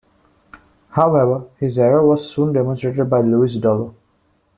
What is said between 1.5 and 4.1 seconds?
his error was soon demonstrated by Louis Dollo.